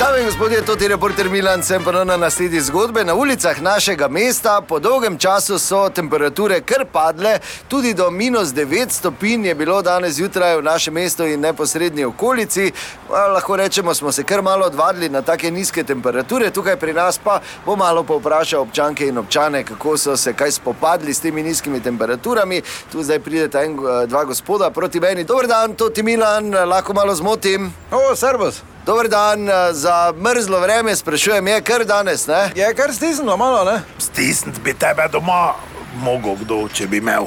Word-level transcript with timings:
Dame 0.00 0.20
in 0.20 0.26
gospodje, 0.26 0.62
to 0.64 0.76
je 0.80 0.88
reporter 0.88 1.28
Milan, 1.28 1.62
sem 1.62 1.84
ponovno 1.84 2.16
na 2.16 2.30
sledi 2.30 2.60
zgodbe. 2.60 3.04
Na 3.04 3.14
ulicah 3.14 3.62
našega 3.62 4.08
mesta 4.08 4.60
po 4.60 4.78
dolgem 4.78 5.18
času 5.18 5.58
so 5.58 5.88
temperature 5.88 6.60
kar 6.60 6.86
padle, 6.92 7.38
tudi 7.68 7.94
do 7.94 8.10
minus 8.10 8.48
9 8.48 8.90
stopinj 8.90 9.46
je 9.46 9.54
bilo 9.54 9.82
danes 9.82 10.14
zjutraj 10.14 10.56
v 10.56 10.62
našem 10.62 10.94
mestu 10.94 11.26
in 11.26 11.40
neposrednji 11.40 12.04
okolici. 12.04 12.72
A, 13.12 13.26
lahko 13.26 13.56
rečemo, 13.56 13.94
smo 13.94 14.12
se 14.12 14.24
kar 14.24 14.42
malo 14.42 14.66
odvadili 14.66 15.08
na 15.08 15.22
take 15.22 15.50
nizke 15.50 15.84
temperature, 15.84 16.50
tukaj 16.50 16.76
pri 16.76 16.92
nas 16.92 17.18
pa 17.18 17.40
bo 17.66 17.76
malo 17.76 18.02
povprašal 18.02 18.62
občanke 18.62 19.06
in 19.06 19.18
občane, 19.18 19.64
kako 19.64 19.98
so 19.98 20.16
se 20.16 20.32
kaj 20.32 20.50
spopadli 20.50 21.14
s 21.14 21.20
temi 21.20 21.42
nizkimi 21.42 21.80
temperaturami. 21.80 22.62
Tu 22.92 23.02
zdaj 23.02 23.20
prideta 23.20 23.64
en, 23.64 23.76
eh, 23.76 24.06
dva 24.06 24.24
gospoda 24.24 24.70
proti 24.70 25.00
meni. 25.00 25.24
Dober 25.24 25.46
dan, 25.46 25.74
to 25.74 25.90
ti 25.90 26.02
Milan, 26.02 26.50
lahko 26.50 26.92
malo 26.92 27.14
zmotim. 27.14 27.72
O, 27.92 28.16
servus. 28.16 28.69
Dober 28.86 29.08
dan, 29.08 29.48
eh, 29.48 29.72
za 29.72 30.12
mrzlo 30.16 30.60
vreme 30.60 30.96
sprašujem, 30.96 31.46
je 31.46 31.60
kar 31.60 31.84
danes, 31.84 32.26
ne? 32.26 32.50
Je 32.54 32.74
kar 32.74 32.94
stisnilo 32.94 33.36
malo, 33.36 33.64
ne? 33.64 33.82
Stisniti 33.98 34.60
bi 34.60 34.74
tebe 34.74 35.08
doma, 35.12 35.54
mogel 35.94 36.36
kdo, 36.40 36.68
če 36.72 36.86
bi 36.86 36.96
imel. 36.96 37.26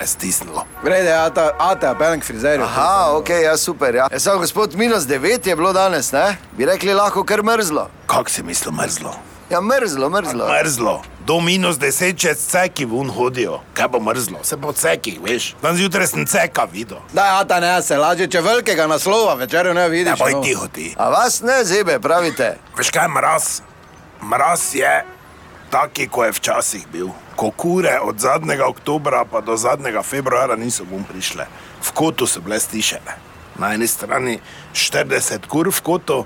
Je 0.00 0.06
stisnilo. 0.06 0.64
Grede, 0.84 1.12
ata, 1.12 1.50
ata, 1.58 1.94
pelem 1.94 2.20
k 2.20 2.24
frizerju. 2.24 2.64
Aha, 2.64 3.12
ok, 3.16 3.28
ja, 3.28 3.56
super. 3.56 3.94
Ja. 3.94 4.08
Samo 4.18 4.38
gospod, 4.38 4.74
minus 4.74 5.04
9 5.04 5.46
je 5.46 5.56
bilo 5.56 5.72
danes, 5.72 6.12
ne? 6.12 6.36
Bi 6.58 6.64
rekli, 6.64 6.94
lahko 6.94 7.24
kar 7.24 7.42
mrzlo. 7.42 7.88
Kak 8.06 8.30
si 8.30 8.42
mislil 8.42 8.72
mrzlo? 8.72 9.14
Ja, 9.52 9.60
mrzlo, 9.60 10.10
mrzlo. 10.10 10.48
Mrzlo. 10.62 11.02
Do 11.26 11.40
minus 11.40 11.78
deset 11.78 12.18
čez 12.18 12.38
ceki 12.38 12.84
vun 12.84 13.10
hodijo. 13.10 13.60
Kaj 13.74 13.88
bo 13.88 14.00
mrzlo? 14.00 14.38
Se 14.42 14.56
po 14.56 14.72
cekih, 14.72 15.18
veš. 15.22 15.54
Dan 15.62 15.76
zjutraj 15.76 16.06
sem 16.06 16.26
ceka 16.26 16.64
videl. 16.72 16.98
Da, 17.12 17.38
ata, 17.40 17.60
ne, 17.60 17.82
se 17.82 17.98
lažje, 17.98 18.30
če 18.32 18.40
velikega 18.40 18.86
naslova 18.86 19.34
večerjo 19.34 19.74
ne 19.74 19.88
vidiš. 19.88 20.08
Ne 20.08 20.16
boj 20.24 20.32
no. 20.32 20.40
tiho 20.42 20.68
ti. 20.72 20.94
A 20.96 21.08
vas 21.08 21.42
ne 21.42 21.64
zebe, 21.64 21.98
pravite. 22.00 22.54
Veš 22.78 22.90
kaj 22.90 23.08
mraz? 23.12 23.60
Mraz 24.22 24.70
je 24.74 25.04
taki, 25.70 26.08
kot 26.08 26.30
je 26.30 26.38
včasih 26.40 26.86
bil. 26.92 27.12
Ko 27.36 27.50
kure 27.50 27.98
od 28.00 28.24
zadnjega 28.24 28.66
oktobra 28.66 29.24
pa 29.24 29.40
do 29.40 29.56
zadnjega 29.56 30.02
februarja 30.02 30.56
niso 30.56 30.88
bom 30.88 31.04
prišle. 31.04 31.44
V 31.82 31.92
kotu 31.92 32.26
so 32.26 32.40
bile 32.40 32.60
stišene. 32.60 33.20
Na 33.60 33.74
eni 33.74 33.86
strani 33.86 34.38
40 34.72 35.44
kur 35.46 35.68
v 35.68 35.80
kotu, 35.82 36.24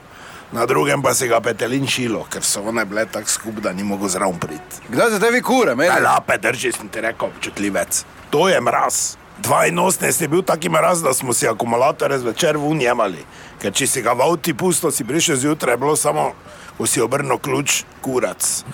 na 0.53 0.67
drugem 0.67 1.03
pa 1.03 1.15
si 1.15 1.29
ga 1.29 1.41
petelin 1.41 1.87
šilo, 1.87 2.25
ker 2.25 2.43
so 2.43 2.63
one 2.63 2.85
bile 2.85 3.07
tako 3.07 3.29
skupaj, 3.29 3.63
da 3.63 3.73
ni 3.73 3.83
mogel 3.83 4.09
zraven 4.09 4.39
priti. 4.39 4.83
Kdaj 4.89 5.11
se 5.11 5.21
tebi 5.21 5.43
kure, 5.43 5.75
meni? 5.75 6.01
lape 6.01 6.39
drži, 6.39 6.73
sem 6.73 6.89
ti 6.89 7.01
rekel, 7.01 7.29
občutljivec. 7.29 8.05
To 8.31 8.49
je 8.49 8.61
mraz. 8.61 9.17
82 9.43 10.23
je 10.23 10.29
bil 10.29 10.43
taki 10.43 10.69
mraz, 10.69 11.03
da 11.03 11.15
smo 11.15 11.33
si 11.33 11.49
akumulatorje 11.49 12.19
zvečer 12.19 12.57
vun 12.57 12.81
jemali. 12.81 13.25
Ker 13.61 13.73
če 13.73 13.87
si 13.87 14.03
ga 14.03 14.13
v 14.13 14.23
avtu 14.23 14.55
pusto, 14.55 14.91
si 14.91 15.05
prišel 15.05 15.37
zjutraj, 15.37 15.73
je 15.73 15.77
bilo 15.77 15.97
samo, 15.97 16.33
ko 16.79 16.87
si 16.87 17.01
obrnil 17.01 17.39
ključ, 17.39 17.83
kurac. 18.01 18.65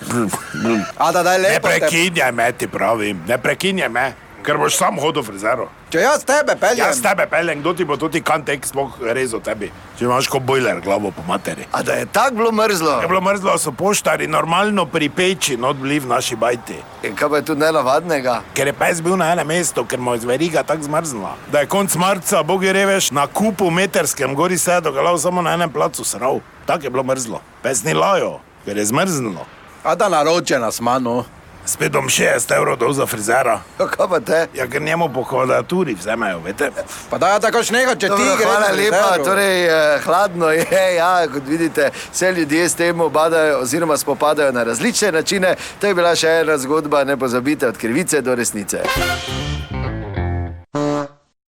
Ata, 0.97 1.23
daj 1.23 1.37
Ne 1.37 1.49
lepo. 1.49 1.67
te- 1.67 1.79
prekinjaj 1.79 2.31
me, 2.31 2.51
ti 2.51 2.67
pravim, 2.67 3.21
ne 3.27 3.37
prekinjaj 3.37 3.89
me, 3.89 4.13
ker 4.43 4.57
boš 4.57 4.77
sam 4.77 4.99
hodil 4.99 5.23
frizero. 5.23 5.69
Če 5.93 6.01
jaz 6.03 6.23
tebe 6.25 6.55
peljem. 6.59 6.81
Jaz 6.85 7.01
tebe 7.01 7.25
peljem, 7.29 7.61
kdo 7.61 7.73
ti 7.77 7.85
bo 7.85 7.97
tudi 7.97 8.21
kantek 8.25 8.65
sploh 8.65 8.95
rezal 9.15 9.41
tebi, 9.45 9.69
če 9.97 10.05
imaš 10.05 10.27
kot 10.31 10.43
bojler 10.45 10.81
glavo 10.83 11.11
po 11.15 11.23
materi. 11.27 11.67
A 11.71 11.83
da 11.83 11.97
je 11.99 12.05
tako 12.05 12.35
bilo 12.41 12.51
mrzlo? 12.51 12.99
Je 13.01 13.09
bilo 13.11 13.21
mrzlo, 13.21 13.57
so 13.61 13.71
poštari 13.71 14.27
normalno 14.27 14.85
pri 14.85 15.09
peči, 15.09 15.57
not 15.57 15.77
bili 15.81 15.99
v 16.03 16.09
naši 16.11 16.35
bajti. 16.35 16.79
In 17.07 17.15
kaj 17.19 17.29
pa 17.29 17.41
je 17.41 17.47
tu 17.51 17.55
nenavadnega? 17.59 18.39
Ker 18.57 18.71
je 18.71 18.73
pes 18.79 19.03
bil 19.05 19.17
na 19.19 19.31
enem 19.33 19.47
mestu, 19.47 19.85
ker 19.85 20.01
mu 20.01 20.15
je 20.17 20.23
zveriga 20.25 20.63
tako 20.63 20.89
zmrznila. 20.89 21.35
Da 21.51 21.63
je 21.63 21.71
konc 21.71 21.95
marca, 21.95 22.43
bogi 22.43 22.73
reveš, 22.73 23.11
na 23.11 23.27
kupu 23.27 23.69
meterskem 23.71 24.35
gori 24.35 24.57
sedel, 24.57 24.93
ga 24.93 25.07
lao 25.09 25.17
samo 25.17 25.41
na 25.41 25.53
enem 25.53 25.71
placu 25.71 26.03
srav. 26.03 26.41
Tako 26.65 26.89
je 26.89 26.89
bilo 26.89 27.03
mrzlo. 27.03 27.41
Pes 27.61 27.83
ni 27.83 27.93
lajo, 27.93 28.39
ker 28.65 28.77
je 28.77 28.85
zmrznilo. 28.89 29.45
Ata, 29.83 30.09
naročena 30.09 30.71
smo, 30.71 30.99
no. 30.99 31.23
Spet 31.65 31.91
bom 31.91 32.09
60 32.09 32.55
evrov 32.55 32.75
dol 32.77 32.93
za 32.93 33.05
frizera. 33.05 33.61
Ja, 33.79 33.87
Kaj 33.87 34.07
pa 34.09 34.19
te? 34.19 34.39
Ja, 34.53 34.67
ker 34.67 34.81
njemu 34.81 35.09
po 35.13 35.23
kvadraturi 35.23 35.95
vzemejo, 35.95 36.39
veste. 36.43 36.69
Pa 37.09 37.17
daj, 37.17 37.39
tako 37.39 37.63
šneha, 37.63 37.95
če 37.95 38.07
ti 38.07 38.23
greš. 38.23 38.43
hvala 38.43 38.71
lepa, 38.75 39.23
torej 39.23 39.65
eh, 39.65 39.99
hladno 40.03 40.49
je, 40.51 40.65
ja, 41.01 41.27
kot 41.27 41.47
vidite, 41.47 41.89
vse 42.11 42.31
ljudje 42.31 42.69
s 42.69 42.75
tem 42.75 43.01
obadajo 43.01 43.59
oziroma 43.59 43.97
spopadajo 43.97 44.51
na 44.51 44.63
različne 44.63 45.11
načine. 45.11 45.55
To 45.79 45.87
je 45.87 45.95
bila 45.95 46.15
še 46.15 46.27
ena 46.43 46.57
zgodba, 46.57 47.03
ne 47.03 47.17
pozabite, 47.17 47.67
od 47.67 47.77
krivice 47.77 48.21
do 48.21 48.35
resnice. 48.35 48.83